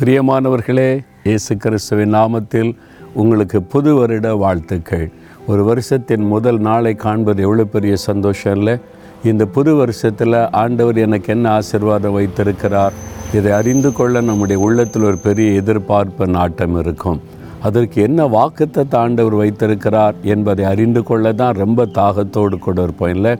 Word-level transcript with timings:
பிரியமானவர்களே 0.00 1.04
இயேசு 1.24 1.56
கிறிஸ்துவின் 1.56 2.14
நாமத்தில் 2.14 2.76
உங்களுக்கு 3.14 3.62
புது 3.62 3.94
வருட 3.94 4.34
வாழ்த்துக்கள். 4.34 5.10
ஒரு 5.46 5.64
வருஷத்தின் 5.64 6.24
முதல் 6.24 6.58
நாளை 6.58 6.94
காண்பது 6.94 7.42
எவ்வளோ 7.42 7.64
பெரிய 7.64 7.96
சந்தோஷம் 7.96 8.56
இல்லை? 8.56 8.78
இந்த 9.24 9.46
புது 9.46 9.74
வருஷத்தில் 9.74 10.50
ஆண்டவர் 10.50 10.96
எனக்கு 10.96 11.32
என்ன 11.34 11.58
ஆசிர்வாதம் 11.58 12.12
வைத்திருக்கிறார்? 12.12 12.92
இதை 13.34 13.52
அறிந்து 13.52 13.92
கொள்ள 13.92 14.20
நம்முடைய 14.20 14.62
உள்ளத்தில் 14.62 15.02
ஒரு 15.02 15.18
பெரிய 15.18 15.52
எதிர்பார்ப்பு 15.52 16.26
நாட்டம் 16.26 16.78
இருக்கும். 16.78 17.20
அதற்கு 17.60 18.02
என்ன 18.02 18.26
வாக்குத்தத்தை 18.26 18.96
ஆண்டவர் 18.96 19.34
வைத்திருக்கிறார் 19.34 20.14
என்பதை 20.22 20.64
அறிந்து 20.64 21.02
கொள்ள 21.02 21.32
தான் 21.32 21.54
ரொம்ப 21.54 21.84
தாகத்தோடு 21.84 22.58
கூட 22.58 22.82
இருப்போம் 22.82 23.14
இல்லை? 23.14 23.38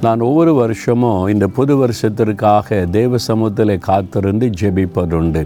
நான் 0.00 0.20
ஒவ்வொரு 0.20 0.54
வருஷமும் 0.54 1.28
இந்த 1.28 1.46
புது 1.46 1.76
வருஷத்திற்காக 1.76 2.86
தேவ 2.90 3.18
சமூகத்தில் 3.18 3.78
காத்திருந்து 3.78 4.50
ஜெபிப்பதுண்டு. 4.60 5.44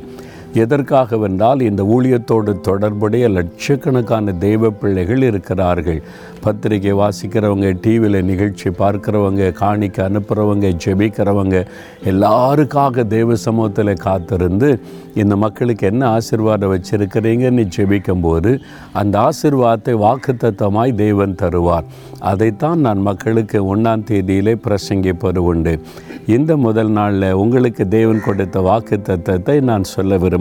எதற்காகவென்றால் 0.55 1.61
இந்த 1.61 1.83
ஊழியத்தோடு 1.83 2.61
தொடர்புடைய 2.61 3.29
லட்சக்கணக்கான 3.29 4.33
தெய்வ 4.33 4.71
பிள்ளைகள் 4.71 5.23
இருக்கிறார்கள். 5.23 6.03
பத்திரிகை 6.41 6.93
வாசிக்கிறவங்க 6.93 7.79
டிவியில் 7.81 8.25
நிகழ்ச்சி 8.25 8.71
பார்க்குறவங்க 8.71 9.53
காணிக்க 9.61 10.09
அனுப்புகிறவங்க 10.09 10.69
ஜெபிக்கிறவங்க 10.85 11.67
எல்லாருக்காக 12.05 13.07
தெய்வ 13.07 13.35
சமூகத்தில் 13.35 13.93
காத்திருந்து 13.95 14.81
இந்த 15.15 15.37
மக்களுக்கு 15.37 15.87
என்ன 15.87 16.19
ஆசிர்வாதம் 16.19 16.73
வச்சுருக்கிறீங்கன்னு 16.75 17.65
ஜெபிக்கும்போது 17.77 18.61
அந்த 18.93 19.29
ஆசிர்வாதத்தை 19.29 19.95
வாக்குத்தத்தமாய் 20.07 20.95
தெய்வன் 20.95 21.35
தருவார். 21.35 21.85
அதைத்தான் 22.19 22.81
நான் 22.81 22.99
மக்களுக்கு 22.99 23.77
ஒன்றாம் 23.77 24.07
தேதியிலே 24.11 24.55
பிரசங்கிப்பது 24.67 25.39
உண்டு. 25.39 25.81
இந்த 26.27 26.57
முதல் 26.57 26.91
நாளில் 26.91 27.33
உங்களுக்கு 27.33 27.89
தேவன் 27.89 28.25
கொடுத்த 28.25 28.61
வாக்கு 28.61 28.97
தத்தத்தை 28.97 29.61
நான் 29.61 29.83
சொல்ல 29.85 30.11
விரும்புகிறேன். 30.11 30.39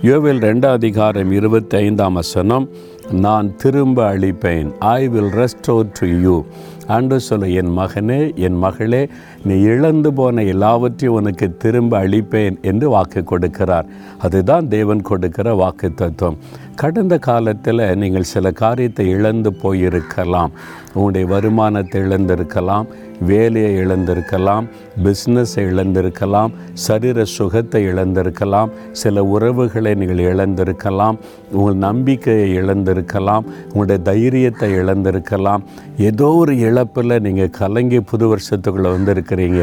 யோவில் 0.00 0.38
ரெண்டாம் 0.38 0.76
அதிகாரம் 0.78 1.30
இருபத்தி 1.30 1.76
ஐந்தாம் 1.76 2.12
வசனம் 2.12 2.68
நான் 3.10 3.56
திரும்ப 3.56 4.14
அளிப்பேன் 4.14 4.68
I 4.78 5.08
will 5.08 5.32
restore 5.32 5.90
to 5.98 6.06
you 6.06 6.44
அன்று 6.86 7.20
சொல்ல 7.20 7.48
என் 7.48 7.72
மகனே 7.78 8.34
என் 8.36 8.58
மகளே 8.58 9.08
நீ 9.44 9.60
இழந்து 9.60 10.12
போன 10.12 10.42
எல்லாவற்றையும் 10.42 11.16
உனக்கு 11.16 11.56
திரும்ப 11.56 11.92
அளிப்பேன் 12.04 12.56
என்று 12.62 12.88
வாக்கு 12.88 13.24
கொடுக்கிறார். 13.30 13.84
அதுதான் 14.18 14.68
தேவன் 14.68 15.02
கொடுக்கிற 15.02 15.54
வாக்கு 15.54 15.94
தத்துவம் 15.94 16.38
கடந்த 16.74 17.18
காலத்தில் 17.18 17.96
நீங்கள் 17.96 18.30
சில 18.34 18.52
காரியத்தை 18.52 19.08
இழந்து 19.08 19.52
போயிருக்கலாம். 19.62 20.52
உங்களுடைய 20.94 21.26
வருமானத்தை 21.26 22.02
இழந்திருக்கலாம். 22.02 22.86
வேலையை 23.30 23.70
இழந்திருக்கலாம் 23.82 24.66
பிஸ்னஸை 25.04 25.62
இழந்திருக்கலாம் 25.70 26.52
சரீர 26.86 27.24
சுகத்தை 27.36 27.82
இழந்திருக்கலாம் 27.92 28.72
சில 29.02 29.24
உறவுகளை 29.34 29.92
நீங்கள் 30.00 30.22
இழந்திருக்கலாம் 30.32 31.16
உங்கள் 31.56 31.80
நம்பிக்கையை 31.86 32.48
இழந்திருக்கலாம் 32.60 33.46
உங்களுடைய 33.72 34.00
தைரியத்தை 34.10 34.70
இழந்திருக்கலாம். 34.82 35.64
ஏதோ 36.08 36.28
ஒரு 36.40 36.54
இழப்பில் 36.68 37.22
நீங்கள் 37.26 37.54
கலங்கி 37.60 38.00
புது 38.12 38.26
வருஷத்துக்குள்ளே 38.32 38.92
வந்திருக்கிறீங்க. 38.96 39.62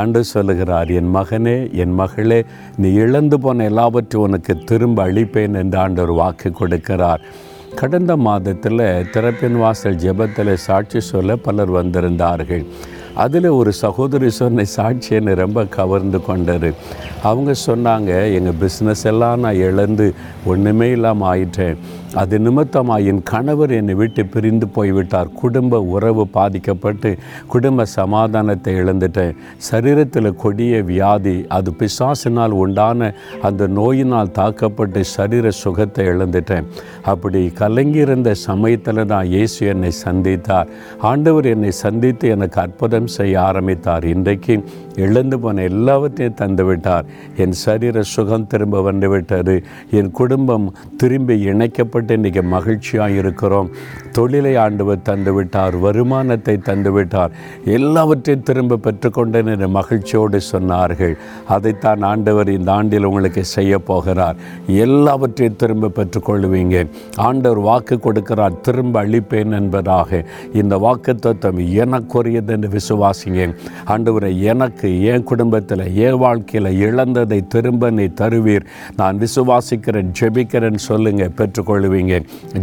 அன்று 0.00 0.22
சொல்லுகிறார் 0.34 0.90
என் 1.00 1.12
மகனே 1.16 1.56
என் 1.82 1.94
மகளே 2.00 2.40
நீ 2.80 2.88
இழந்து 3.04 3.36
போன 3.44 3.64
எல்லாவற்றையும் 3.70 4.26
உனக்கு 4.28 4.54
திரும்ப 4.70 5.06
அளிப்பேன் 5.08 5.56
என்று 5.62 5.78
ஆண்டவர் 5.84 6.18
வாக்கு 6.20 6.50
கொடுக்கிறார். 6.60 7.22
கடந்த 7.80 8.12
மாதத்தில் 8.26 8.82
திறப்பின் 9.12 9.58
வாசல் 9.62 10.00
ஜெபத்தில் 10.04 10.52
சாட்சி 10.66 11.00
சொல்ல 11.10 11.36
பலர் 11.46 11.72
வந்திருந்தார்கள். 11.76 12.64
அதில் 13.16 13.48
ஒரு 13.50 13.72
சகோதரி 13.72 14.30
சொன்ன 14.30 14.64
சாட்சி 14.64 15.14
என்னை 15.14 15.34
ரொம்ப 15.34 15.64
கவர்ந்து 15.64 16.20
கொண்டார் 16.22 16.70
அவங்க 17.22 17.54
சொன்னாங்க 17.66 18.10
எங்கள் 18.36 18.58
பிஸ்னஸ் 18.60 19.06
எல்லாம் 19.12 19.40
நான் 19.40 19.54
இழந்து 19.54 20.14
ஒன்றுமே 20.44 20.90
இல்லாமல் 20.90 21.28
ஆயிட்டேன். 21.30 21.76
அது 22.14 22.38
நிமித்தமாக 22.38 23.00
என் 23.00 23.22
கணவர் 23.22 23.70
என்னை 23.70 23.94
விட்டு 23.94 24.26
பிரிந்து 24.26 24.68
போய்விட்டார். 24.68 25.28
குடும்ப 25.40 25.80
உறவு 25.80 26.26
பாதிக்கப்பட்டு 26.26 27.18
குடும்ப 27.46 27.84
சமாதானத்தை 27.84 28.74
இழந்துட்டேன். 28.74 29.36
சரீரத்தில் 29.70 30.36
கொடிய 30.36 30.82
வியாதி 30.82 31.46
அது 31.48 31.72
பிசாசினால் 31.80 32.50
உண்டான 32.50 33.12
அந்த 33.42 33.66
நோயினால் 33.66 34.30
தாக்கப்பட்டு 34.30 35.02
சரீர 35.04 35.50
சுகத்தை 35.50 36.06
இழந்துட்டேன். 36.06 36.66
அப்படி 37.02 37.52
கலங்கியிருந்த 37.60 38.32
சமயத்தில் 38.32 39.06
தான் 39.06 39.26
இயேசு 39.26 39.66
என்னை 39.66 39.92
சந்தித்தார். 40.04 40.68
ஆண்டவர் 40.98 41.44
என்னை 41.44 41.70
சந்தித்து 41.84 42.28
எனக்கு 42.28 42.60
அற்புதம் 42.60 42.99
செய்ய 43.06 43.42
ஆரம்பித்தார். 43.42 44.04
இன்றைக்கு 44.04 44.64
இழந்து 44.96 45.40
போன 45.40 45.62
எல்லாவற்றையும் 45.62 46.36
தந்துவிட்டார். 46.40 47.04
என் 47.36 47.52
சரீர 47.52 48.02
சுகம் 48.02 48.46
திரும்ப 48.46 48.82
வந்துவிட்டது 48.82 49.62
என் 49.90 50.10
குடும்பம் 50.10 50.74
திரும்பி 50.96 51.40
இணைக்கப்பட்டு 51.40 52.16
இன்றைக்கி 52.16 52.42
மகிழ்ச்சியாக 52.42 53.10
இருக்கிறோம். 53.10 53.70
தொழிலை 54.12 54.56
ஆண்டவர் 54.56 55.02
தந்து 55.02 55.32
விட்டார் 55.32 55.76
வருமானத்தை 55.76 56.60
தந்துவிட்டார். 56.64 57.30
எல்லாவற்றையும் 57.64 58.44
திரும்ப 58.44 58.76
பெற்றுக்கொண்டேன் 58.76 59.46
என்ற 59.46 59.68
மகிழ்ச்சியோடு 59.68 60.40
சொன்னார்கள். 60.52 61.16
அதைத்தான் 61.48 62.02
ஆண்டவர் 62.02 62.48
இந்த 62.48 62.72
ஆண்டில் 62.72 63.04
உங்களுக்கு 63.04 63.44
செய்ய 63.44 63.78
போகிறார். 63.78 64.36
எல்லாவற்றையும் 64.66 65.56
திரும்ப 65.56 65.88
பெற்றுக்கொள்வீங்க. 65.88 66.88
ஆண்டவர் 67.16 67.58
வாக்கு 67.58 68.00
கொடுக்கிறார். 68.02 68.60
திரும்ப 68.60 69.04
அளிப்பேன் 69.04 69.52
என்பதாக. 69.52 70.24
இந்த 70.52 70.78
வாக்கு 70.78 71.14
தத்துவம் 71.14 71.58
எனக்குரியது 71.60 72.48
என்று 72.48 72.68
விசுவாசிங்க 72.90 73.54
ஆண்டவரை 73.86 74.40
எனக்கு 74.40 75.02
என் 75.02 75.22
குடும்பத்தில் 75.22 75.94
என் 75.94 76.16
வாழ்க்கையில் 76.16 76.78
இழந்ததை 76.80 77.46
திரும்ப 77.46 77.90
நீ 77.90 78.02
தருவீர். 78.02 78.66
நான் 78.96 79.18
விசுவாசிக்கிறேன் 79.18 80.10
ஜெபிக்கிறேன் 80.20 80.74
சொல்லுங்க 80.74 81.30
பெற்றுக்கொள்வீங்க. 81.36 82.14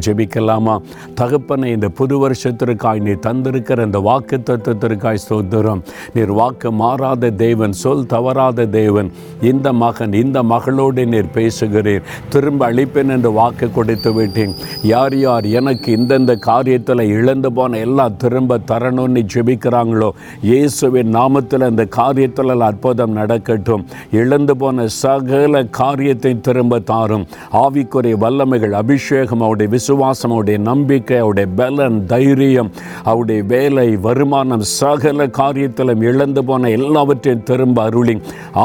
ஜெபிக்கலாமா? 0.05 0.75
தகப்பனை 1.15 1.71
இந்த 1.71 1.89
புது 1.89 2.17
வருஷத்திற்காய் 2.17 2.99
நீ 2.99 3.11
தந்திருக்கிற 3.11 3.85
இந்த 3.85 3.99
வாக்கு 3.99 4.37
தத்துவத்திற்காய் 4.37 5.23
சோதரம் 5.27 5.83
நீர் 6.13 6.31
வாக்கு 6.31 6.71
மாறாத 6.71 7.29
தேவன் 7.29 7.71
சொல் 7.71 8.05
தவறாத 8.05 8.65
தேவன். 8.65 9.11
இந்த 9.41 9.73
மகன் 9.73 10.13
இந்த 10.13 10.43
மகளோடு 10.43 11.05
நீர் 11.05 11.33
பேசுகிறீர். 11.33 12.01
திரும்ப 12.29 12.71
அளிப்பேன் 12.71 13.09
என்று 13.09 13.31
வாக்கு 13.31 13.71
கொடுத்து 13.71 14.13
விட்டேன். 14.13 14.53
யார் 14.83 15.17
யார் 15.17 15.45
எனக்கு 15.45 15.95
இந்தந்த 15.97 16.35
காரியத்தில் 16.45 17.01
இழந்து 17.01 17.53
போன 17.53 17.77
எல்லாம் 17.77 18.17
திரும்ப 18.17 18.57
தரணும்னு 18.57 19.21
ஜெபிக்கிறாங்களோ 19.33 20.09
இயேசுவின் 20.41 21.15
நாமத்தில் 21.15 21.67
அந்த 21.69 21.87
காரியத்தில் 21.95 22.65
அற்புதம் 22.69 23.11
நடக்கட்டும். 23.11 23.85
இழந்து 24.11 24.57
போன 24.57 24.87
சகல 24.87 25.63
காரியத்தை 25.63 26.33
திரும்ப 26.39 26.79
தாரும். 26.79 27.25
ஆவிக்குரிய 27.63 28.15
வல்லமைகள் 28.23 28.75
அபிஷேகம் 28.81 29.41
அவருடைய 29.41 29.71
விசுவாசம் 29.71 30.31
அவருடைய 30.31 30.59
நம்பிக்கை 30.59 31.17
அவருடைய 31.17 31.49
பலன் 31.55 32.05
தைரியம் 32.05 32.71
அவருடைய 33.03 33.43
வேலை 33.43 33.87
வருமானம் 33.95 34.65
சகல 34.75 35.27
காரியத்திலும் 35.41 36.01
இழந்து 36.01 36.43
போன 36.43 36.69
எல்லாவற்றையும் 36.69 37.43
திரும்ப 37.43 37.83
அருளி 37.83 38.15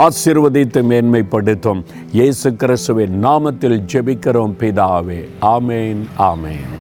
ஆசீர்வதித்து 0.04 0.82
மேன்மைப்படுத்தும். 0.90 1.82
இயேசு 2.12 2.54
கிறிஸ்துவின் 2.54 3.16
நாமத்தில் 3.24 3.82
ஜெபிக்கிறோம் 3.92 4.54
பிதாவே. 4.60 5.20
ஆமேன் 5.56 6.02
ஆமேன். 6.30 6.80